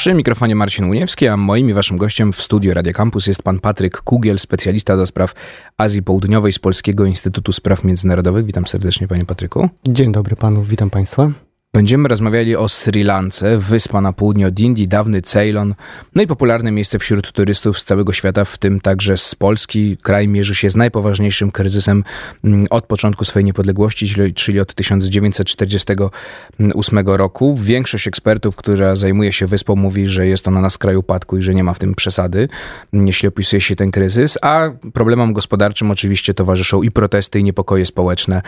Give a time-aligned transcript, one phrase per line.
[0.00, 3.60] Przy mikrofonie Marcin Uniewski, a moim i waszym gościem w studiu Radio Campus jest pan
[3.60, 5.34] Patryk Kugiel, specjalista do spraw
[5.78, 8.46] Azji Południowej z Polskiego Instytutu Spraw Międzynarodowych.
[8.46, 9.68] Witam serdecznie panie Patryku.
[9.88, 11.30] Dzień dobry panu, witam państwa.
[11.74, 15.74] Będziemy rozmawiali o Sri Lance, wyspa na południe od Indii, dawny Ceylon,
[16.14, 19.96] no i popularne miejsce wśród turystów z całego świata, w tym także z Polski.
[20.02, 22.04] Kraj mierzy się z najpoważniejszym kryzysem
[22.44, 27.56] mm, od początku swojej niepodległości, czyli od 1948 roku.
[27.56, 31.54] Większość ekspertów, która zajmuje się wyspą, mówi, że jest ona na skraju upadku i że
[31.54, 32.48] nie ma w tym przesady,
[32.92, 38.42] jeśli opisuje się ten kryzys, a problemom gospodarczym oczywiście towarzyszą i protesty, i niepokoje społeczne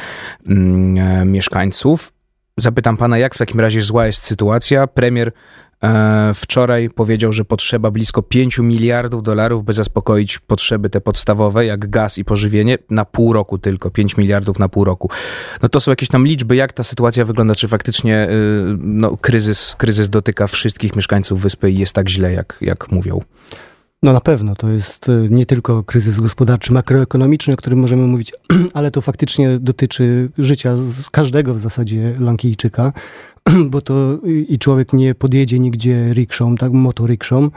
[0.47, 2.13] mm, e, mieszkańców.
[2.57, 4.87] Zapytam pana, jak w takim razie zła jest sytuacja?
[4.87, 5.33] Premier
[5.83, 11.91] e, wczoraj powiedział, że potrzeba blisko 5 miliardów dolarów, by zaspokoić potrzeby te podstawowe, jak
[11.91, 13.91] gaz i pożywienie, na pół roku tylko.
[13.91, 15.11] 5 miliardów na pół roku.
[15.63, 17.55] No to są jakieś tam liczby, jak ta sytuacja wygląda?
[17.55, 22.59] Czy faktycznie y, no, kryzys, kryzys dotyka wszystkich mieszkańców wyspy i jest tak źle, jak,
[22.61, 23.21] jak mówią?
[24.03, 28.33] No na pewno, to jest e, nie tylko kryzys gospodarczy, makroekonomiczny, o którym możemy mówić,
[28.75, 30.75] ale to faktycznie dotyczy życia
[31.11, 32.93] każdego w zasadzie Lankijczyka,
[33.71, 37.51] bo to i człowiek nie podjedzie nigdzie rikszą, tak, motorykszą,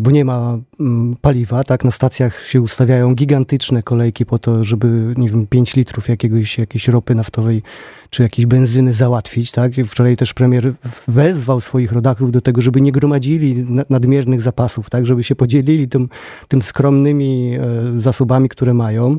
[0.00, 5.14] bo nie ma mm, paliwa, tak, na stacjach się ustawiają gigantyczne kolejki po to, żeby,
[5.16, 7.62] nie wiem, 5 litrów jakiegoś, jakiejś ropy naftowej
[8.10, 9.72] czy jakiejś benzyny załatwić, tak.
[9.86, 10.74] Wczoraj też premier
[11.08, 16.08] wezwał swoich rodaków do tego, żeby nie gromadzili nadmiernych zapasów, tak, żeby się podzielili tym,
[16.48, 19.18] tym skromnymi e, zasobami, które mają,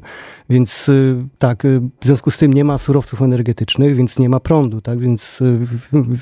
[0.49, 4.39] więc y, tak, y, w związku z tym nie ma surowców energetycznych, więc nie ma
[4.39, 5.39] prądu, tak, więc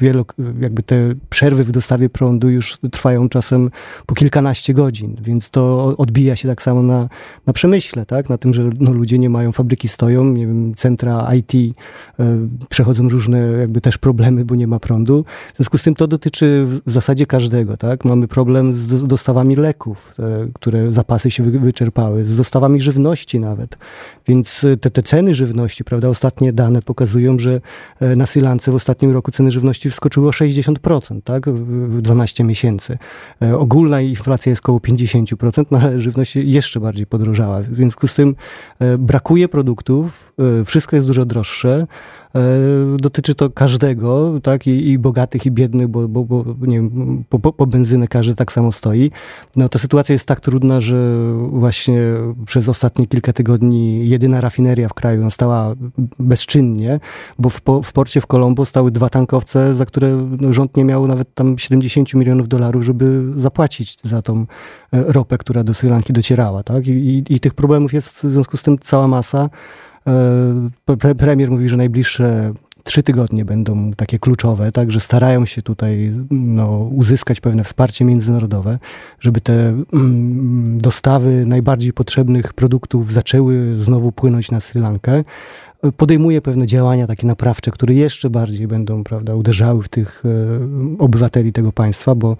[0.01, 0.25] wielo,
[0.59, 0.95] jakby te
[1.29, 3.69] przerwy w dostawie prądu już trwają czasem
[4.05, 7.09] po kilkanaście godzin, więc to odbija się tak samo na,
[7.47, 11.29] na przemyśle, tak, na tym, że no, ludzie nie mają, fabryki stoją, nie wiem, centra
[11.35, 11.73] IT y,
[12.69, 15.25] przechodzą różne jakby też problemy, bo nie ma prądu.
[15.53, 20.13] W związku z tym to dotyczy w zasadzie każdego, tak, mamy problem z dostawami leków,
[20.17, 23.77] te, które zapasy się wyczerpały, z dostawami żywności nawet,
[24.27, 27.61] więc te, te ceny żywności, prawda, ostatnie dane pokazują, że
[27.99, 32.43] e, na Sri Lance w ostatnim roku ceny żywności wskoczyły o 60%, tak, w 12
[32.43, 32.97] miesięcy.
[33.41, 37.61] E, ogólna inflacja jest około 50%, no ale żywność jeszcze bardziej podrożała.
[37.61, 38.35] W związku z tym
[38.79, 40.33] e, brakuje produktów,
[40.65, 41.87] wszystko jest dużo droższe.
[42.35, 47.23] E, dotyczy to każdego, tak, i, i bogatych, i biednych, bo, bo, bo nie wiem,
[47.29, 49.11] po, po, po benzynę każdy tak samo stoi.
[49.55, 52.01] No ta sytuacja jest tak trudna, że właśnie
[52.45, 55.75] przez ostatnie kilka tygodni jedyna rafineria w kraju no, stała
[56.19, 56.99] bezczynnie,
[57.39, 61.07] bo w, w porcie w Colombo stały dwa tankowce, za które no, rząd nie miał
[61.07, 64.45] nawet tam 70 milionów dolarów, żeby zapłacić za tą
[64.93, 68.31] e, ropę, która do Sri Lanki docierała, tak, I, i, i tych problemów jest w
[68.31, 69.49] związku z tym cała masa.
[70.07, 72.53] E, premier mówi, że najbliższe
[72.83, 78.79] trzy tygodnie będą takie kluczowe, tak, że starają się tutaj no, uzyskać pewne wsparcie międzynarodowe,
[79.19, 79.53] żeby te
[79.93, 85.23] mm, dostawy najbardziej potrzebnych produktów zaczęły znowu płynąć na Sri Lankę
[85.97, 90.29] podejmuje pewne działania takie naprawcze, które jeszcze bardziej będą prawda, uderzały w tych e,
[90.99, 92.37] obywateli tego państwa, bo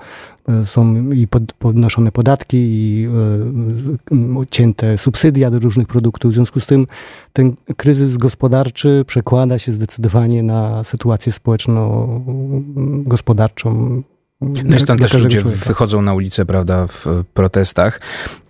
[0.49, 3.09] e, są i pod, podnoszone podatki, i e,
[4.49, 6.31] cięte subsydia do różnych produktów.
[6.31, 6.87] W związku z tym
[7.33, 14.01] ten kryzys gospodarczy przekłada się zdecydowanie na sytuację społeczno-gospodarczą
[14.41, 15.65] no i stąd też ludzie człowieka.
[15.65, 18.01] wychodzą na ulicę, prawda, w protestach.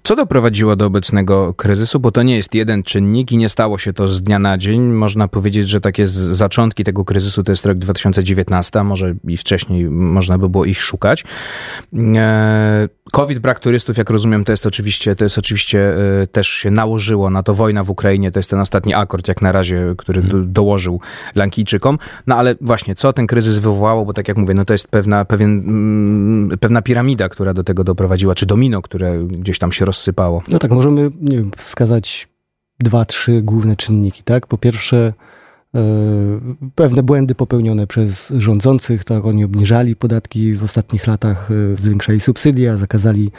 [0.03, 1.99] Co doprowadziło do obecnego kryzysu?
[1.99, 4.81] Bo to nie jest jeden czynnik i nie stało się to z dnia na dzień.
[4.81, 9.89] Można powiedzieć, że takie zaczątki tego kryzysu to jest rok 2019, a może i wcześniej
[9.89, 11.23] można by było ich szukać.
[12.15, 16.71] E, COVID, brak turystów, jak rozumiem, to jest oczywiście, to jest oczywiście e, też się
[16.71, 20.21] nałożyło na to wojna w Ukrainie, to jest ten ostatni akord, jak na razie, który
[20.21, 20.53] hmm.
[20.53, 20.99] dołożył
[21.35, 21.99] Lankijczykom.
[22.27, 25.25] No ale właśnie, co ten kryzys wywołało, bo tak jak mówię, no to jest pewna,
[25.25, 30.43] pewien, mm, pewna piramida, która do tego doprowadziła, czy domino, które gdzieś tam się rozsypało.
[30.47, 32.27] No tak, możemy nie wiem, wskazać
[32.79, 34.23] dwa, trzy główne czynniki.
[34.23, 34.47] Tak?
[34.47, 35.13] Po pierwsze,
[35.75, 35.81] e,
[36.75, 42.77] pewne błędy popełnione przez rządzących, tak, oni obniżali podatki w ostatnich latach, e, zwiększali subsydia,
[42.77, 43.31] zakazali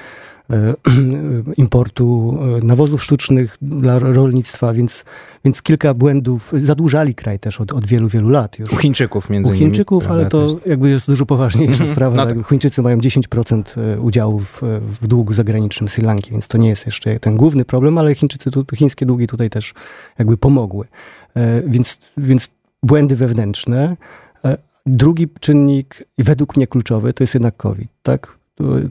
[1.56, 5.04] importu e, nawozów sztucznych dla rolnictwa, więc,
[5.44, 6.52] więc kilka błędów.
[6.56, 8.72] Zadłużali kraj też od, od wielu, wielu lat już.
[8.72, 9.62] U Chińczyków między innymi.
[9.62, 12.16] U Chińczyków, ale to jakby jest dużo poważniejsza sprawa.
[12.16, 12.48] No tak.
[12.48, 14.62] Chińczycy mają 10% e, udziału w,
[15.00, 18.50] w długu zagranicznym Sri Lanki, więc to nie jest jeszcze ten główny problem, ale Chińczycy,
[18.50, 19.74] tu, chińskie długi tutaj też
[20.18, 20.86] jakby pomogły.
[21.66, 22.50] Więc, więc
[22.82, 23.96] błędy wewnętrzne.
[24.86, 28.41] Drugi czynnik, według mnie kluczowy, to jest jednak COVID, tak?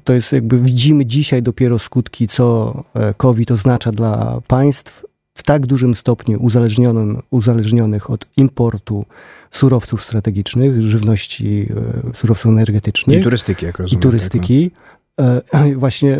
[0.04, 5.66] To jest jakby widzimy dzisiaj dopiero skutki, co e, COVID oznacza dla państw w tak
[5.66, 9.06] dużym stopniu uzależnionym, uzależnionych od importu
[9.52, 11.68] surowców strategicznych, żywności,
[12.14, 13.20] surowców energetycznych.
[13.20, 14.00] I turystyki, jak rozumiem.
[14.00, 14.72] I turystyki.
[14.72, 14.91] Tak, no.
[15.78, 16.18] właśnie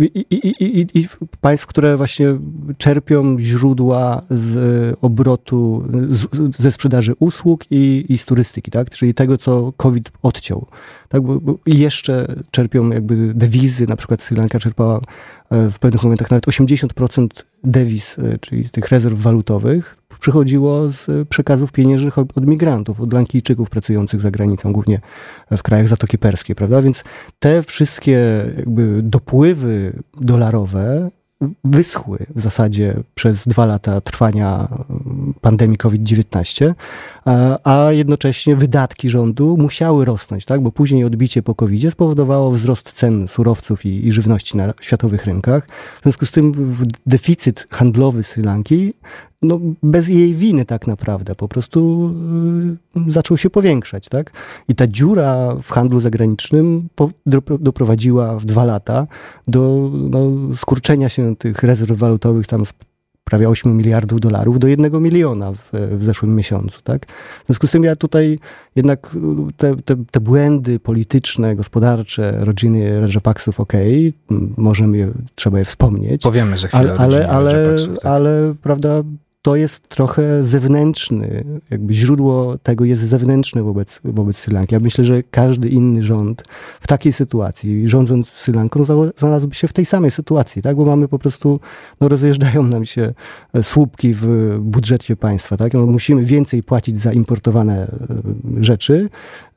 [0.00, 0.24] i,
[0.60, 1.08] i, i,
[1.40, 2.38] państw, które właśnie
[2.78, 6.26] czerpią źródła z obrotu, z,
[6.62, 8.90] ze sprzedaży usług i, z turystyki, tak?
[8.90, 10.66] Czyli tego, co COVID odciął.
[11.08, 11.22] Tak?
[11.22, 15.00] Bo, bo jeszcze czerpią jakby dewizy, na przykład Sri Lanka czerpała
[15.50, 17.28] e, w pewnych momentach nawet 80%
[17.64, 23.70] dewiz, e, czyli z tych rezerw walutowych, przychodziło z przekazów pieniężnych od migrantów, od Lankijczyków
[23.70, 25.00] pracujących za granicą, głównie
[25.50, 26.82] w krajach Zatoki Perskiej, prawda?
[26.82, 27.04] Więc
[27.38, 31.10] te wszystkie jakby dopływy dolarowe
[31.64, 34.68] wyschły w zasadzie przez dwa lata trwania
[35.40, 36.74] pandemii COVID-19,
[37.64, 40.60] a, jednocześnie wydatki rządu musiały rosnąć, tak?
[40.60, 45.66] bo później odbicie po COVID spowodowało wzrost cen surowców i, i, żywności na światowych rynkach.
[46.00, 48.94] W związku z tym deficyt handlowy Sri Lanki
[49.42, 52.10] no, bez jej winy tak naprawdę, po prostu
[53.08, 54.32] y, zaczął się powiększać, tak?
[54.68, 59.06] I ta dziura w handlu zagranicznym po, do, doprowadziła w dwa lata
[59.48, 62.72] do no, skurczenia się tych rezerw walutowych tam z
[63.30, 67.06] prawie 8 miliardów dolarów do 1 miliona w, w zeszłym miesiącu, tak?
[67.42, 68.38] W związku z tym ja tutaj
[68.76, 69.16] jednak
[69.56, 76.22] te, te, te błędy polityczne, gospodarcze rodziny Rajapaksów, okej, okay, możemy trzeba je wspomnieć.
[76.22, 78.06] Powiemy za chwilę ale, ale, ale, tak.
[78.06, 79.02] ale, prawda,
[79.42, 84.74] to jest trochę zewnętrzny, jakby źródło tego jest zewnętrzne wobec, wobec Sri Lanki.
[84.74, 86.42] Ja myślę, że każdy inny rząd
[86.80, 88.84] w takiej sytuacji, rządząc Sri Lanką,
[89.16, 90.76] znalazłby się w tej samej sytuacji, tak?
[90.76, 91.60] bo mamy po prostu,
[92.00, 93.14] no rozjeżdżają nam się
[93.54, 95.56] e, słupki w budżecie państwa.
[95.56, 95.74] Tak?
[95.74, 99.08] No, musimy więcej płacić za importowane e, rzeczy,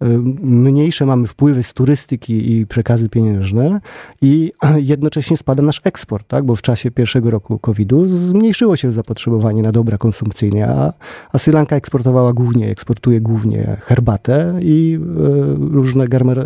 [0.02, 0.08] e,
[0.44, 3.82] mniejsze mamy wpływy z turystyki i przekazy pieniężne
[4.22, 6.46] i jednocześnie spada nasz eksport, tak?
[6.46, 10.94] bo w czasie pierwszego roku COVID-u zmniejszyło się zapotrzebowanie na dobra konsumpcyjne, a,
[11.32, 16.46] a Sri Lanka eksportowała głównie, eksportuje głównie herbatę i e, różne garmer, e,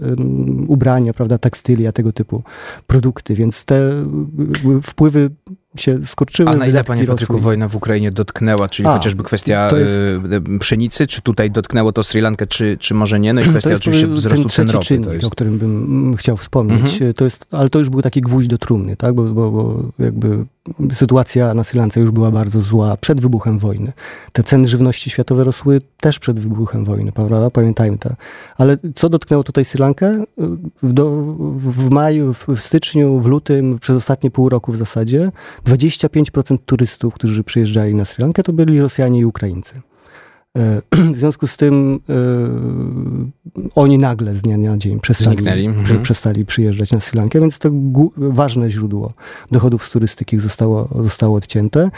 [0.67, 2.43] ubrania, prawda, tekstylia, tego typu
[2.87, 4.05] produkty, więc te e,
[4.83, 5.29] wpływy
[5.79, 6.49] się skurczyły.
[6.49, 9.93] A na ile, panie Patryku, wojna w Ukrainie dotknęła, czyli A, chociażby kwestia jest...
[10.59, 13.33] pszenicy, czy tutaj dotknęło to Sri Lankę, czy, czy może nie?
[13.33, 14.85] No i kwestia oczywiście wzrostu cen ropy.
[14.85, 15.25] Czynnik, jest...
[15.25, 17.13] o którym bym chciał wspomnieć, mhm.
[17.13, 19.13] to jest, ale to już był taki gwóźdź do trumny, tak?
[19.13, 20.45] bo, bo, bo jakby
[20.93, 23.93] sytuacja na Sri Lance już była bardzo zła przed wybuchem wojny.
[24.31, 27.49] Te ceny żywności światowe rosły też przed wybuchem wojny, prawda?
[27.49, 28.09] Pamiętajmy to.
[28.57, 30.23] Ale co dotknęło tutaj Sri Lankę?
[30.83, 31.11] W, do,
[31.57, 35.31] w maju, w, w styczniu, w lutym, przez ostatnie pół roku w zasadzie
[35.65, 39.81] 25% turystów, którzy przyjeżdżali na Sri Lankę, to byli Rosjanie i Ukraińcy.
[40.57, 40.81] E,
[41.13, 46.01] w związku z tym y, oni nagle z dnia na dzień przestali, mhm.
[46.01, 47.69] przestali przyjeżdżać na Sri Lankę, więc to
[48.17, 49.13] ważne źródło
[49.51, 51.89] dochodów z turystyki zostało, zostało odcięte.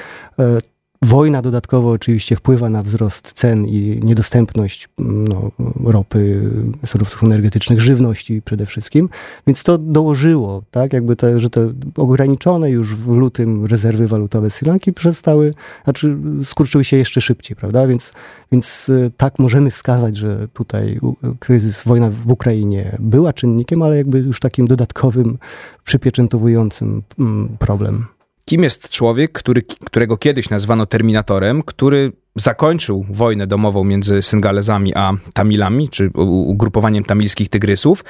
[1.01, 5.51] Wojna dodatkowo oczywiście wpływa na wzrost cen i niedostępność mm, no,
[5.83, 6.51] ropy,
[6.85, 9.09] surowców energetycznych, żywności przede wszystkim,
[9.47, 14.93] więc to dołożyło, tak, jakby że te ograniczone już w lutym rezerwy walutowe Sri Lanki
[14.93, 15.53] przestały,
[15.83, 18.13] znaczy skurczyły się jeszcze szybciej, prawda, więc,
[18.51, 20.99] więc y, tak możemy wskazać, że tutaj
[21.39, 25.37] kryzys, wojna w Ukrainie była czynnikiem, ale jakby już takim dodatkowym,
[25.83, 28.18] przypieczętowującym mm, problem.
[28.49, 35.11] Kim jest człowiek, który, którego kiedyś nazwano Terminatorem, który zakończył wojnę domową między Syngalezami a
[35.33, 36.09] Tamilami, czy
[36.45, 38.03] ugrupowaniem tamilskich tygrysów.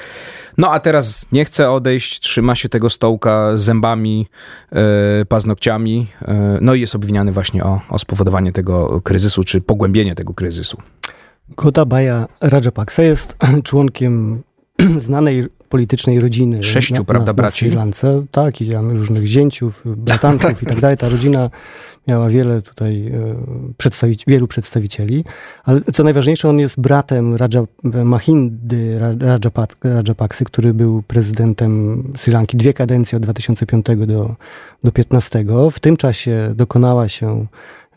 [0.57, 4.27] No a teraz nie chce odejść, trzyma się tego stołka zębami,
[4.71, 4.79] yy,
[5.25, 6.27] paznokciami, yy,
[6.61, 10.77] no i jest obwiniany właśnie o, o spowodowanie tego kryzysu, czy pogłębienie tego kryzysu.
[11.57, 14.43] Gotabaya Rajapaksa jest członkiem
[14.99, 16.63] znanej politycznej rodziny.
[16.63, 17.65] Sześciu, na, prawda, na, braci?
[17.65, 18.25] Na Sri Lance.
[18.31, 20.63] Tak, i mamy różnych zięciów, bratanków tak.
[20.63, 20.97] i tak dalej.
[20.97, 21.49] Ta rodzina
[22.07, 23.35] miała wiele tutaj e,
[23.77, 25.23] przedstawić, wielu przedstawicieli,
[25.63, 32.57] ale co najważniejsze, on jest bratem Raja, Mahindy Rajapak, Rajapaksy, który był prezydentem Sri Lanki
[32.57, 34.35] dwie kadencje od 2005 do, do
[34.83, 35.45] 2015.
[35.71, 37.45] W tym czasie dokonała się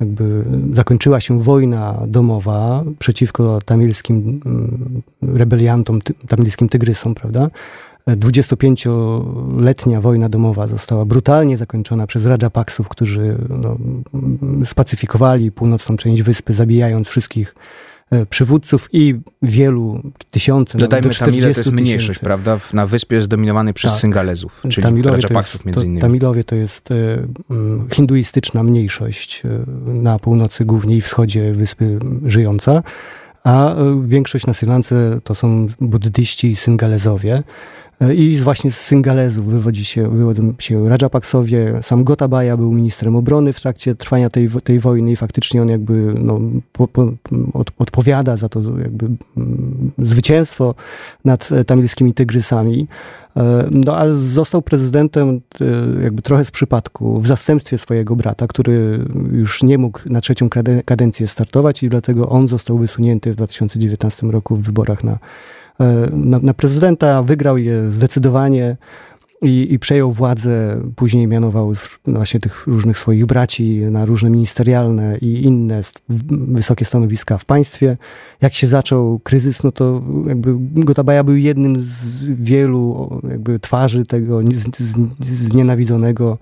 [0.03, 7.51] jakby zakończyła się wojna domowa przeciwko tamilskim mm, rebeliantom, tamilskim tygrysom, prawda?
[8.09, 13.77] 25-letnia wojna domowa została brutalnie zakończona przez Rajapaksów, którzy no,
[14.65, 17.55] spacyfikowali północną część wyspy, zabijając wszystkich
[18.31, 22.59] przywódców i wielu tysięcy, Dodajmy, do 40 Tamile to jest mniejszość, prawda?
[22.73, 24.01] Na wyspie jest dominowany przez tak.
[24.01, 26.01] Syngalezów, czyli Tamilowie to jest, między innymi.
[26.01, 26.95] Tamilowie to jest e,
[27.95, 29.49] hinduistyczna mniejszość e,
[29.87, 32.83] na północy, głównie i wschodzie wyspy żyjąca,
[33.45, 37.43] a większość na Sri Lance to są buddyści i Syngalezowie.
[38.11, 41.79] I właśnie z Syngalezów wywodzi się, wywodzą się Rajapaksowie.
[41.83, 46.15] Sam Gotabaya był ministrem obrony w trakcie trwania tej, tej wojny i faktycznie on jakby
[46.19, 46.41] no,
[46.73, 47.13] po, po,
[47.53, 49.07] od, odpowiada za to jakby
[49.37, 50.75] mm, zwycięstwo
[51.25, 52.89] nad tamilskimi tygrysami.
[53.37, 59.05] E, no ale został prezydentem e, jakby trochę z przypadku, w zastępstwie swojego brata, który
[59.33, 60.49] już nie mógł na trzecią
[60.85, 65.19] kadencję startować i dlatego on został wysunięty w 2019 roku w wyborach na, e,
[66.13, 67.23] na, na prezydenta.
[67.23, 68.77] Wygrał je zdecydowanie
[69.43, 71.73] i, i przejął władzę, później mianował
[72.07, 75.81] właśnie tych różnych swoich braci na różne ministerialne i inne
[76.31, 77.97] wysokie stanowiska w państwie.
[78.41, 84.41] Jak się zaczął kryzys, no to jakby Gotabaya był jednym z wielu jakby twarzy tego
[85.21, 86.39] znienawidzonego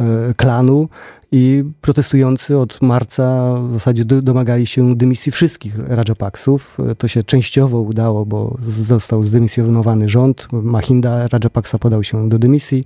[0.00, 0.88] e, klanu
[1.32, 6.78] i protestujący od marca w zasadzie domagali się dymisji wszystkich Rajapaksów.
[6.98, 10.48] To się częściowo udało, bo został zdymisjonowany rząd.
[10.52, 12.84] Mahinda Rajapaksa podał się do dymisji.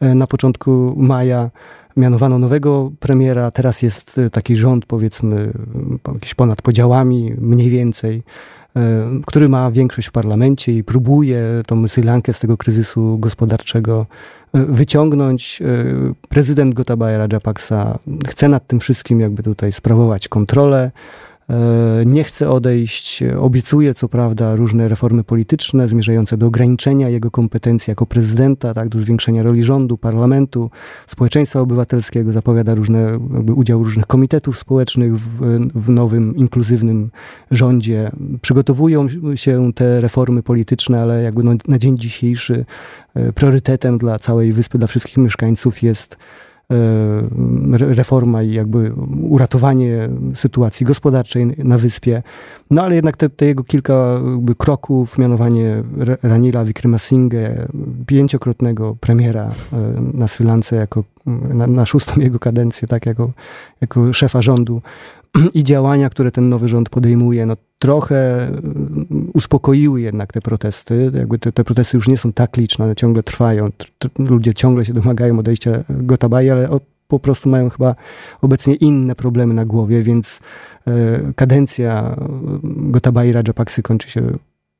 [0.00, 1.50] E, na początku maja
[1.96, 3.50] mianowano nowego premiera.
[3.50, 5.52] Teraz jest taki rząd, powiedzmy,
[6.14, 8.22] jakiś ponad podziałami, mniej więcej
[9.26, 14.06] który ma większość w parlamencie i próbuje tą Sri Lankę z tego kryzysu gospodarczego
[14.54, 15.62] wyciągnąć.
[15.62, 15.64] E,
[16.28, 20.90] prezydent Gotabaya Rajapaksa chce nad tym wszystkim jakby tutaj sprawować kontrolę.
[21.50, 27.90] E, nie chce odejść, obiecuje co prawda różne reformy polityczne zmierzające do ograniczenia jego kompetencji
[27.90, 30.70] jako prezydenta, tak, do zwiększenia roli rządu, parlamentu,
[31.06, 33.18] społeczeństwa obywatelskiego, zapowiada różne,
[33.56, 35.40] udział różnych komitetów społecznych w,
[35.74, 37.10] w nowym, inkluzywnym
[37.50, 38.10] rządzie.
[38.42, 42.64] Przygotowują się te reformy polityczne, ale jakby no, na dzień dzisiejszy
[43.14, 46.16] e, priorytetem dla całej wyspy, dla wszystkich mieszkańców jest
[47.72, 52.22] reforma i jakby uratowanie sytuacji gospodarczej na wyspie.
[52.70, 54.20] No ale jednak te, te jego kilka
[54.58, 55.82] kroków, mianowanie
[56.22, 57.68] Ranila Wickramasinghe,
[58.06, 61.04] pięciokrotnego premiera e, na Sri Lance jako
[61.54, 63.30] na, na szóstą jego kadencję, tak, jako,
[63.80, 64.82] jako szefa rządu,
[65.54, 68.50] i działania, które ten nowy rząd podejmuje, no trochę
[69.34, 71.10] uspokoiły jednak te protesty.
[71.14, 73.68] Jakby te, te protesty już nie są tak liczne, one ciągle trwają.
[74.18, 76.68] Ludzie ciągle się domagają odejścia Gotabai, ale
[77.08, 77.94] po prostu mają chyba
[78.42, 80.40] obecnie inne problemy na głowie, więc
[80.86, 80.92] e,
[81.36, 82.16] kadencja
[82.62, 84.38] Gotabai Rajapaksy kończy się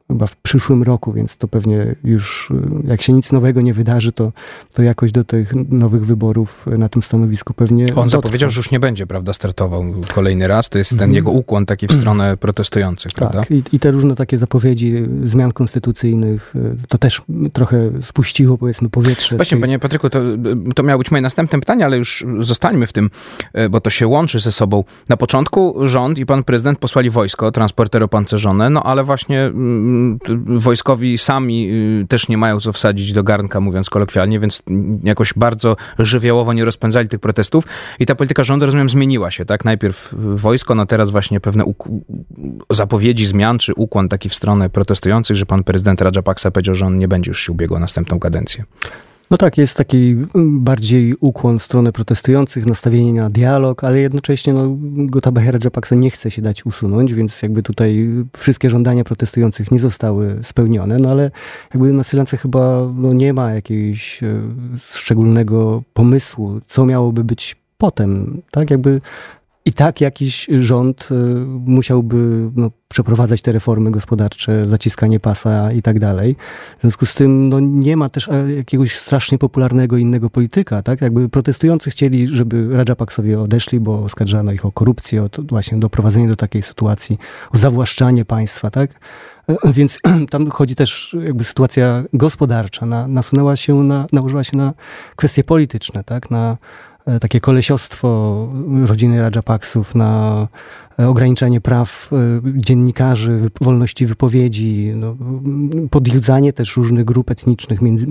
[0.09, 2.55] chyba w przyszłym roku, więc to pewnie już, y,
[2.89, 4.33] jak się nic nowego nie wydarzy, to,
[4.75, 7.85] to jakoś do tych nowych wyborów na tym stanowisku pewnie.
[7.85, 8.09] On dotrwa.
[8.09, 9.85] zapowiedział, że już nie będzie, prawda, startował
[10.15, 10.69] kolejny raz.
[10.69, 11.15] To jest ten mhm.
[11.15, 13.41] jego ukłon taki w stronę protestujących, prawda?
[13.41, 17.23] Tak, I, i te różne takie zapowiedzi zmian konstytucyjnych, y, to też
[17.53, 19.37] trochę spuściło, powiedzmy, powietrze.
[19.37, 20.21] Właśnie, panie Patryku, to,
[20.75, 23.11] to miało być moje następne pytanie, ale już zostańmy w tym,
[23.71, 24.85] bo to się łączy ze sobą.
[25.09, 29.98] Na początku rząd i pan prezydent posłali wojsko, transportery opancerzone, no ale właśnie mm,
[30.47, 31.71] wojskowi sami
[32.03, 34.63] y, też nie mają co wsadzić do garnka, mówiąc kolokwialnie, więc
[35.05, 37.65] jakoś bardzo żywiołowo nie rozpędzali tych protestów
[37.99, 39.65] i ta polityka rządu, rozumiem, zmieniła się, tak?
[39.65, 41.65] Najpierw wojsko, no teraz właśnie pewne
[42.71, 46.99] zapowiedzi zmian, czy ukłon taki w stronę protestujących, że pan prezydent Rajapaksa powiedział, że on
[46.99, 48.65] nie będzie już się ubiegał następną kadencję.
[49.31, 54.77] No tak, jest taki bardziej ukłon w stronę protestujących, nastawienie na dialog, ale jednocześnie no,
[55.07, 60.39] Gotabaya Rajapaksa nie chce się dać usunąć, więc jakby tutaj wszystkie żądania protestujących nie zostały
[60.43, 61.31] spełnione, no ale
[61.75, 64.41] jakby na Sylance chyba no, nie ma jakiegoś e,
[64.93, 68.71] szczególnego pomysłu, co miałoby być potem, tak?
[68.71, 69.01] Jakby
[69.69, 71.15] i tak jakiś rząd y,
[71.67, 76.37] musiałby no, przeprowadzać te reformy gospodarcze, zaciskanie pasa i tak dalej.
[76.79, 80.83] W związku z tym no, nie ma też e, jakiegoś strasznie popularnego innego polityka.
[80.83, 81.01] Tak?
[81.01, 86.29] Jakby protestujący chcieli, żeby Rajapaksowie odeszli, bo oskarżano ich o korupcję, o to właśnie doprowadzenie
[86.29, 87.19] do takiej sytuacji,
[87.51, 88.71] o zawłaszczanie państwa.
[88.71, 88.91] Tak?
[89.49, 89.99] E, więc
[90.31, 94.73] tam chodzi też jakby sytuacja gospodarcza, na, nasunęła się, na, nałożyła się na
[95.17, 96.31] kwestie polityczne, tak?
[96.31, 96.57] na
[96.88, 96.88] E,
[97.21, 98.49] takie kolesiostwo
[98.87, 100.49] rodziny Rajapaksów na
[100.99, 102.17] e, ograniczanie praw e,
[102.61, 105.17] dziennikarzy, wolności wypowiedzi, no,
[105.91, 108.07] podjudzanie też różnych grup etnicznych, między,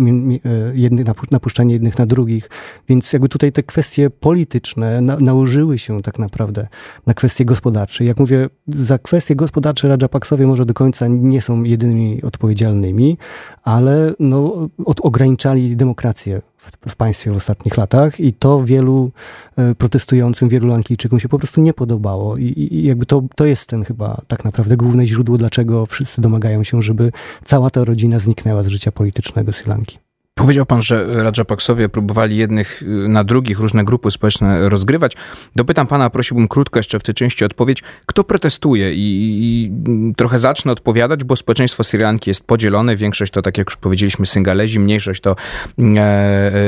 [0.74, 2.50] jednych, napuszczanie jednych na drugich.
[2.90, 6.68] Więc jakby tutaj te kwestie polityczne na, nałożyły się tak naprawdę
[7.06, 8.06] na kwestie gospodarcze.
[8.06, 13.18] Jak mówię, za kwestie gospodarcze Rajapaksowie może do końca nie są jedynymi odpowiedzialnymi,
[13.64, 16.42] ale no, od, ograniczali demokrację
[16.88, 19.12] w, państwie w ostatnich latach i to wielu
[19.58, 22.38] e, protestującym, wielu Lankijczykom się po prostu nie podobało.
[22.38, 26.64] I, i jakby to, to jest ten chyba tak naprawdę główne źródło, dlaczego wszyscy domagają
[26.64, 27.12] się, żeby
[27.46, 30.07] cała ta rodzina zniknęła z życia politycznego Sri Lanki.
[30.38, 35.14] Powiedział pan, że Rajapaksowie próbowali jednych y, na drugich różne grupy społeczne rozgrywać.
[35.56, 38.98] Dopytam pana, prosiłbym krótko jeszcze w tej części odpowiedź, kto protestuje i,
[39.42, 39.72] i
[40.16, 42.96] trochę zacznę odpowiadać, bo społeczeństwo Sri Lanki jest podzielone.
[42.96, 45.36] Większość to, tak jak już powiedzieliśmy, Syngalezi, mniejszość to,
[45.80, 46.02] e,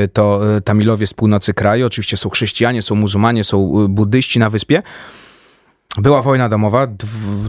[0.02, 1.86] e, to Tamilowie z północy kraju.
[1.86, 4.82] Oczywiście są chrześcijanie, są muzułmanie, są buddyści na wyspie.
[5.98, 6.86] Była wojna domowa,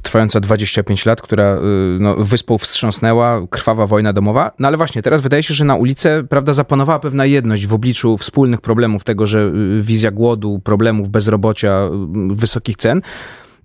[0.04, 1.60] trwająca 25 lat, która y,
[2.00, 4.52] no, wyspą wstrząsnęła, krwawa wojna domowa.
[4.60, 8.18] No ale właśnie, teraz wydaje się, że na ulicę, prawda, zapanowała pewna jedność w obliczu
[8.18, 9.40] wspólnych problemów tego, że
[9.80, 11.90] y, wizja głodu, problemów bezrobocia,
[12.32, 13.02] y, wysokich cen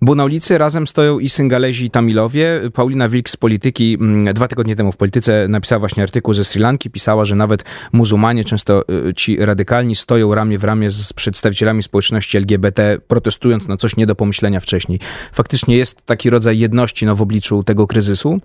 [0.01, 2.61] bo na ulicy razem stoją i Syngalezi, i Tamilowie.
[2.73, 6.61] Paulina Wilk z Polityki mm, dwa tygodnie temu w Polityce napisała właśnie artykuł ze Sri
[6.61, 6.89] Lanki.
[6.89, 12.37] Pisała, że nawet muzułmanie, często y, ci radykalni, stoją ramię w ramię z przedstawicielami społeczności
[12.37, 14.99] LGBT, protestując na coś nie do pomyślenia wcześniej.
[15.33, 18.39] Faktycznie jest taki rodzaj jedności no, w obliczu tego kryzysu.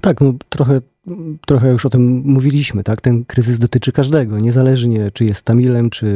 [0.00, 0.80] Tak, no, trochę
[1.46, 3.00] trochę już o tym mówiliśmy, tak?
[3.00, 6.06] Ten kryzys dotyczy każdego, niezależnie czy jest Tamilem, czy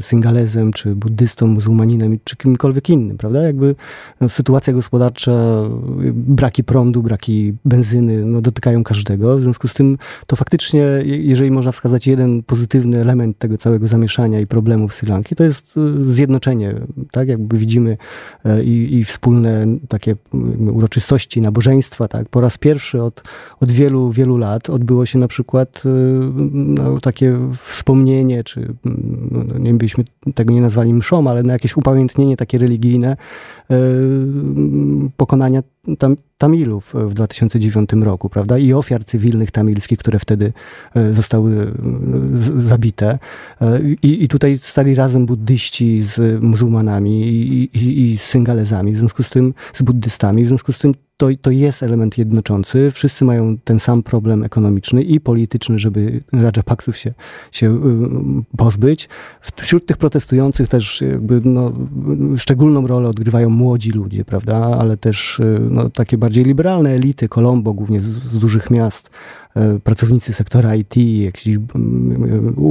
[0.00, 3.42] Singalezem, czy buddystą, muzułmaninem, czy kimkolwiek innym, prawda?
[3.42, 3.74] Jakby
[4.20, 5.32] no, sytuacja gospodarcza,
[6.12, 9.38] braki prądu, braki benzyny, no, dotykają każdego.
[9.38, 14.40] W związku z tym to faktycznie, jeżeli można wskazać jeden pozytywny element tego całego zamieszania
[14.40, 16.74] i problemów Sri Lanki, to jest y, zjednoczenie,
[17.12, 17.28] tak?
[17.28, 17.96] Jakby widzimy
[18.44, 20.16] e, i, i wspólne takie
[20.72, 22.28] uroczystości, nabożeństwa, tak?
[22.28, 23.22] Po raz pierwszy od,
[23.60, 25.88] od wielu, wielu lat odbyło się na przykład y,
[26.52, 28.74] no, takie wspomnienie, czy
[29.30, 30.04] no, no, nie byśmy
[30.34, 33.16] tego nie nazwali mszą, ale na jakieś upamiętnienie takie religijne
[33.70, 33.74] y,
[35.16, 35.62] pokonania
[35.98, 38.58] tam, Tamilów w 2009 roku, prawda?
[38.58, 40.52] I ofiar cywilnych tamilskich, które wtedy
[40.96, 41.72] y, zostały
[42.56, 43.18] zabite.
[44.02, 49.22] I, i tutaj stali razem buddyści z muzułmanami i, i, i z syngalezami, w związku
[49.22, 52.90] z tym, z buddystami, w związku z tym to, to jest element jednoczący.
[52.90, 57.14] Wszyscy mają ten sam problem ekonomiczny i polityczny, żeby Rajapaksów się,
[57.52, 57.80] się
[58.56, 59.08] pozbyć.
[59.56, 61.72] Wśród tych protestujących też jakby no,
[62.36, 64.56] szczególną rolę odgrywają młodzi ludzie, prawda?
[64.56, 65.40] Ale też
[65.70, 69.10] no, takie bardziej liberalne elity, Kolombo, głównie z, z dużych miast,
[69.56, 71.58] y, pracownicy sektora IT, jakichś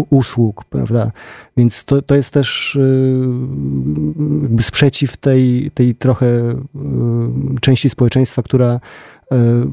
[0.10, 1.12] usług, prawda?
[1.58, 2.80] Więc to, to jest też
[4.42, 6.56] jakby sprzeciw tej, tej trochę
[7.62, 8.80] części społeczeństwa, która e,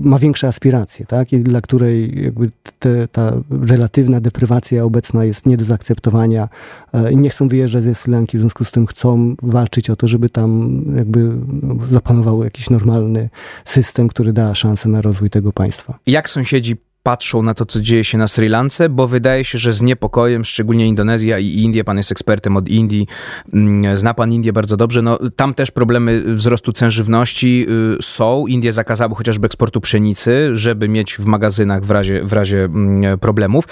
[0.00, 1.32] ma większe aspiracje, tak?
[1.32, 3.32] I dla której jakby te, ta
[3.66, 6.48] relatywna deprywacja obecna jest nie do zaakceptowania
[6.92, 9.96] e, i nie chcą wyjeżdżać ze Sri Lanki, w związku z tym chcą walczyć o
[9.96, 11.30] to, żeby tam jakby
[11.62, 13.28] no, zapanował jakiś normalny
[13.64, 15.98] system, który da szansę na rozwój tego państwa.
[16.06, 19.72] Jak sąsiedzi patrzą na to, co dzieje się na Sri Lance, bo wydaje się, że
[19.72, 23.06] z niepokojem, szczególnie Indonezja i Indie, pan jest ekspertem od Indii,
[23.54, 27.66] mm, zna pan Indię bardzo dobrze, no tam też problemy wzrostu cen żywności
[27.98, 28.46] y, są.
[28.46, 33.64] Indie zakazały chociażby eksportu pszenicy, żeby mieć w magazynach w razie, w razie mm, problemów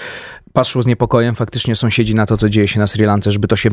[0.53, 3.55] patrzą z niepokojem faktycznie sąsiedzi na to, co dzieje się na Sri Lance, żeby to
[3.55, 3.69] się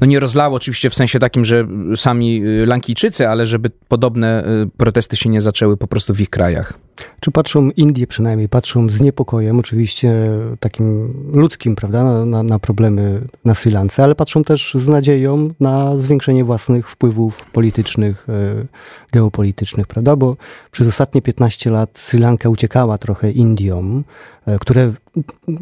[0.00, 4.70] no nie rozlało oczywiście w sensie takim, że sami y, Lankijczycy, ale żeby podobne y,
[4.76, 6.85] protesty się nie zaczęły po prostu w ich krajach.
[7.20, 10.30] Czy patrzą, Indie przynajmniej, patrzą z niepokojem, oczywiście
[10.60, 15.98] takim ludzkim, prawda, na, na, problemy na Sri Lance, ale patrzą też z nadzieją na
[15.98, 18.66] zwiększenie własnych wpływów politycznych, y,
[19.12, 20.36] geopolitycznych, prawda, bo
[20.70, 24.92] przez ostatnie 15 lat Sri Lanka uciekała trochę Indiom, E, które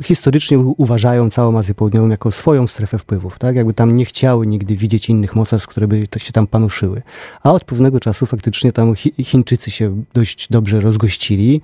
[0.02, 3.56] historycznie uważają całą Azję Południową jako swoją strefę wpływów, tak?
[3.56, 7.02] Jakby tam nie chciały nigdy widzieć innych mocarstw, które by się tam panuszyły.
[7.42, 11.60] A od pewnego czasu faktycznie tam Chińczycy się dość dobrze rozgościli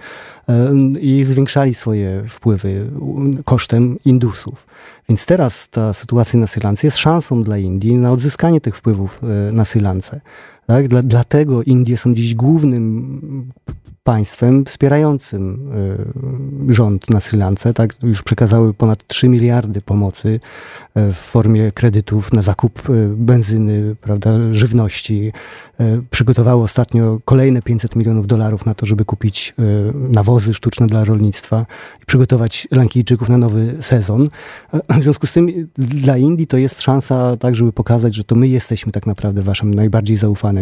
[0.49, 2.91] e, i zwiększali swoje wpływy
[3.45, 4.67] kosztem Indusów.
[5.09, 9.21] Więc teraz ta sytuacja na Sri Lance jest szansą dla Indii na odzyskanie tych wpływów
[9.23, 10.21] e, na Sri Lance.
[10.67, 10.89] Tak?
[10.89, 13.53] Dla, dlatego Indie są dziś głównym
[14.05, 15.73] państwem wspierającym
[16.69, 17.75] y, rząd na Sri Lance.
[17.75, 17.97] Tak?
[18.03, 24.39] Już przekazały ponad 3 miliardy pomocy y, w formie kredytów na zakup y, benzyny, prawda,
[24.53, 25.33] żywności.
[26.11, 29.55] Przygotowały ostatnio kolejne 500 milionów dolarów na to, żeby kupić
[29.95, 31.67] nawozy sztuczne dla rolnictwa
[32.03, 34.29] i przygotować Lankijczyków na nowy sezon.
[34.99, 38.49] W związku z tym dla Indii to jest szansa tak, żeby pokazać, że to my
[38.49, 40.60] jesteśmy tak naprawdę waszym najbardziej zaufanym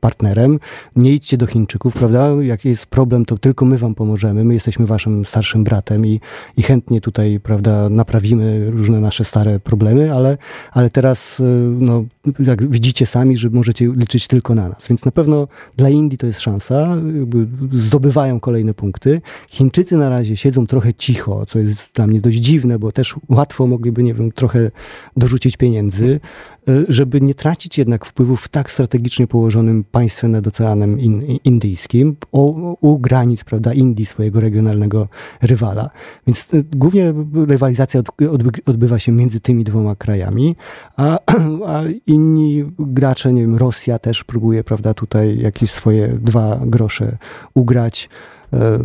[0.00, 0.58] partnerem.
[0.96, 2.28] Nie idźcie do Chińczyków, prawda?
[2.42, 4.44] Jak jest problem, to tylko my wam pomożemy.
[4.44, 6.20] My jesteśmy waszym starszym bratem i,
[6.56, 10.38] i chętnie tutaj, prawda, naprawimy różne nasze stare problemy, ale,
[10.72, 11.42] ale teraz, y,
[11.78, 12.04] no,
[12.38, 14.88] jak widzicie sami, że możecie liczyć tylko na nas.
[14.88, 16.96] Więc na pewno dla Indii to jest szansa.
[17.72, 19.20] zdobywają kolejne punkty.
[19.48, 23.66] Chińczycy na razie siedzą trochę cicho, co jest dla mnie dość dziwne, bo też łatwo
[23.66, 24.70] mogliby, nie wiem, trochę
[25.16, 26.20] dorzucić pieniędzy.
[26.68, 31.00] Y, żeby nie tracić jednak wpływów w tak strategicznie położonym państwem nad Oceanem
[31.44, 35.08] Indyjskim, u, granic prawda, Indii, swojego regionalnego
[35.42, 35.90] rywala.
[36.26, 37.14] Więc głównie
[37.46, 38.02] rywalizacja
[38.66, 40.56] odbywa się między tymi dwoma krajami,
[40.96, 41.18] a,
[41.74, 47.18] a inni gracze, nie wiem, Rosja też próbuje prawda, tutaj jakieś swoje dwa grosze
[47.54, 48.08] ugrać.
[48.52, 48.78] E,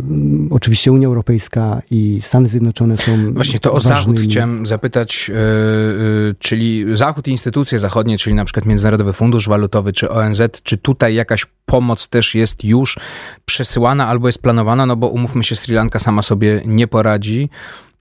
[0.50, 3.32] oczywiście Unia Europejska i Stany Zjednoczone są.
[3.32, 4.18] Właśnie to o ważnymi...
[4.18, 9.48] Zachód chciałem zapytać, e, e, czyli Zachód i instytucje zachodnie, czyli na przykład Międzynarodowy Fundusz
[9.48, 12.98] Walutowy czy ONZ, czy tutaj jakaś pomoc też jest już
[13.44, 14.86] przesyłana albo jest planowana?
[14.86, 17.50] No bo umówmy się, Sri Lanka sama sobie nie poradzi.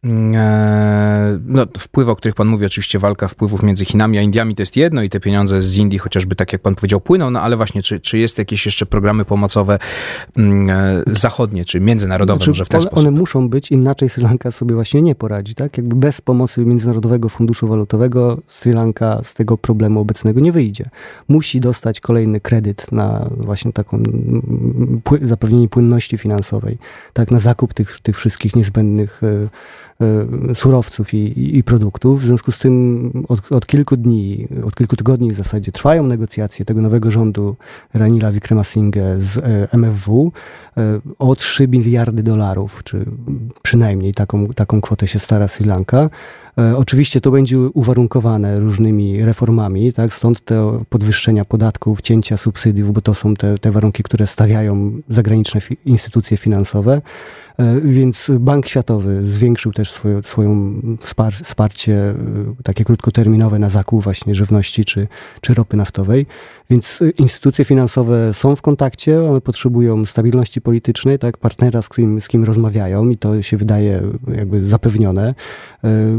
[0.05, 4.61] E, no, wpływy, o których pan mówi, oczywiście walka wpływów między Chinami a Indiami to
[4.61, 7.57] jest jedno i te pieniądze z Indii chociażby, tak jak pan powiedział, płyną, no ale
[7.57, 9.79] właśnie, czy, czy jest jakieś jeszcze programy pomocowe
[10.37, 13.07] mm, e, zachodnie, czy międzynarodowe znaczy, może w ten one, sposób?
[13.07, 15.77] One muszą być, inaczej Sri Lanka sobie właśnie nie poradzi, tak?
[15.77, 20.89] Jakby bez pomocy Międzynarodowego Funduszu Walutowego Sri Lanka z tego problemu obecnego nie wyjdzie.
[21.27, 26.77] Musi dostać kolejny kredyt na właśnie taką mm, zapewnienie płynności finansowej,
[27.13, 27.31] tak?
[27.31, 29.47] Na zakup tych, tych wszystkich niezbędnych E,
[30.53, 32.21] surowców i, i, produktów.
[32.21, 36.65] W związku z tym od, od, kilku dni, od kilku tygodni w zasadzie trwają negocjacje
[36.65, 37.56] tego nowego rządu
[37.93, 40.32] Ranila Wickremesinghe z e, MFW
[40.77, 43.06] e, o 3 miliardy dolarów, czy
[43.62, 46.10] przynajmniej taką, taką kwotę się stara Sri Lanka.
[46.75, 50.13] Oczywiście to będzie uwarunkowane różnymi reformami, tak?
[50.13, 55.62] stąd te podwyższenia podatków, cięcia subsydiów, bo to są te, te warunki, które stawiają zagraniczne
[55.62, 57.01] fi instytucje finansowe.
[57.59, 60.81] E, więc Bank Światowy zwiększył też swoje, swoją
[61.43, 62.15] wsparcie e,
[62.63, 65.07] takie krótkoterminowe na zakup właśnie żywności czy,
[65.41, 66.25] czy ropy naftowej.
[66.69, 72.21] Więc e, instytucje finansowe są w kontakcie, one potrzebują stabilności politycznej, tak, partnera, z kim,
[72.21, 74.01] z kim rozmawiają i to się wydaje
[74.35, 75.35] jakby zapewnione.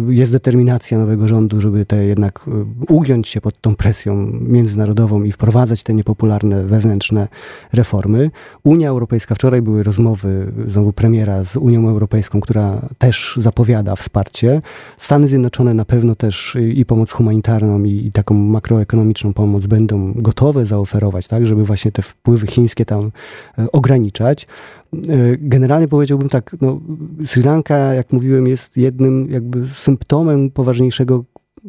[0.08, 2.40] Jest determinacja nowego rządu, żeby te jednak
[2.88, 7.28] ugiąć się pod tą presją międzynarodową i wprowadzać te niepopularne wewnętrzne
[7.72, 8.30] reformy.
[8.64, 14.62] Unia Europejska, wczoraj były rozmowy znowu premiera premiera z Unią Europejską, która też zapowiada wsparcie.
[14.98, 20.66] Stany Zjednoczone na pewno też i pomoc humanitarną, i, i taką makroekonomiczną pomoc będą gotowe
[20.66, 23.10] zaoferować, tak, żeby właśnie te wpływy chińskie tam
[23.58, 24.46] e, ograniczać.
[24.94, 24.98] E,
[25.38, 26.80] generalnie powiedziałbym tak, no,
[27.24, 31.24] Sri Lanka, jak mówiłem, jest jednym jakby symptomem poważniejszego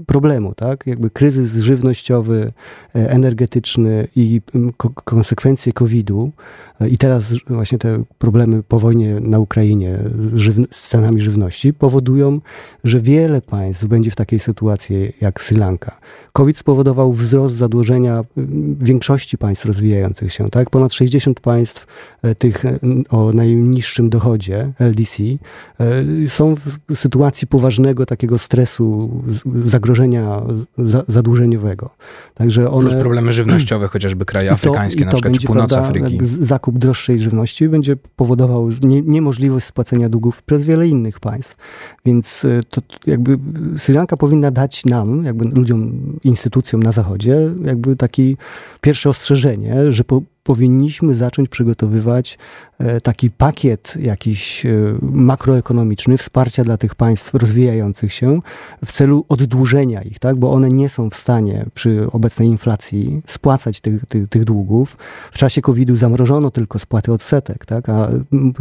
[0.08, 0.88] problemu, tak?
[0.88, 2.52] Jakby kryzys żywnościowy,
[2.96, 4.42] e, energetyczny i
[5.04, 6.32] konsekwencje COVID-u
[6.82, 10.00] e, i teraz właśnie te problemy po wojnie na Ukrainie
[10.72, 12.42] z cenami żywności powodują,
[12.84, 16.00] że wiele państw będzie w takiej sytuacji jak Sri Lanka.
[16.34, 18.24] COVID spowodował wzrost zadłużenia
[18.80, 20.70] większości państw rozwijających się, tak?
[20.70, 21.88] Ponad 60 państw
[22.22, 22.64] e, tych
[23.10, 25.24] o najniższym dochodzie LDC
[26.28, 29.12] są w sytuacji poważnego takiego stresu,
[29.56, 29.85] zagrożenia
[31.08, 31.90] zadłużeniowego.
[32.34, 32.90] Także one...
[32.90, 36.20] Plus problemy żywnościowe, chociażby kraje afrykańskie, to, na przykład, czy północ prawda, Afryki.
[36.22, 41.56] Zakup droższej żywności będzie powodował nie, niemożliwość spłacenia długów przez wiele innych państw.
[42.06, 43.38] Więc e, to jakby
[43.78, 45.92] Sri Lanka powinna dać nam, jakby ludziom,
[46.24, 48.38] instytucjom na Zachodzie, jakby taki
[48.82, 52.38] pierwsze ostrzeżenie, że po, powinniśmy zacząć przygotowywać
[52.80, 54.70] e, taki pakiet jakiś e,
[55.02, 58.40] makroekonomiczny, wsparcia dla tych państw rozwijających się
[58.86, 60.36] w celu oddłużenia ich, tak?
[60.36, 64.98] bo one nie są w stanie przy obecnej inflacji spłacać tych, tych, tych długów.
[65.32, 67.90] W czasie COVID-u zamrożono tylko spłaty odsetek, tak?
[67.90, 68.10] a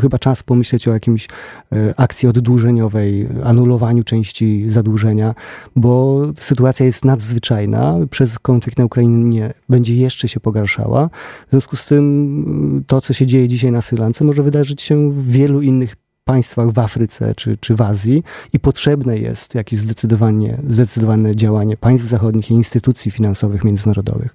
[0.01, 1.29] chyba czas pomyśleć o jakimś
[1.73, 5.35] e, akcji oddłużeniowej, anulowaniu części zadłużenia,
[5.77, 7.97] bo sytuacja jest nadzwyczajna.
[8.11, 11.11] Przez konflikt na Ukrainie będzie jeszcze się pogarszała.
[11.47, 14.82] W związku związku z tym to, co się dzieje dzisiaj na Sri Lance, może wydarzyć
[14.82, 19.78] się w wielu innych państwach w Afryce czy, czy w Azji i potrzebne jest jakieś
[19.78, 24.34] zdecydowanie, zdecydowane działanie państw zachodnich i instytucji finansowych międzynarodowych.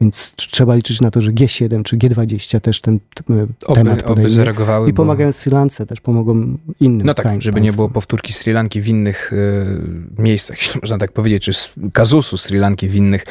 [0.00, 4.30] Więc trzeba liczyć na to, że G7 czy G20 też ten oby, temat podejmie.
[4.30, 4.90] zareagowały.
[4.90, 7.62] I pomagają Sri Lance, też pomogą innym No tak, żeby państwom.
[7.62, 9.66] nie było powtórki Sri Lanki w innych y,
[10.18, 11.52] miejscach, jeśli można tak powiedzieć, czy
[11.92, 13.24] kazusu Sri Lanki w innych,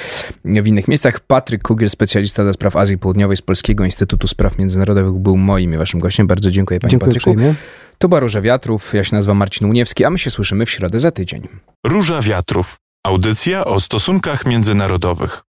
[0.45, 1.19] w innych miejscach.
[1.19, 5.77] Patryk Kugiel, specjalista do spraw Azji Południowej z Polskiego Instytutu Spraw Międzynarodowych był moim i
[5.77, 6.27] waszym gościem.
[6.27, 7.31] Bardzo dziękuję panie dziękuję Patryku.
[7.31, 7.55] Uprzejmie.
[8.01, 10.99] To była Róża Wiatrów, ja się nazywam Marcin Uniewski, a my się słyszymy w środę
[10.99, 11.47] za tydzień.
[11.85, 12.77] Róża Wiatrów.
[13.05, 15.41] Audycja o stosunkach międzynarodowych.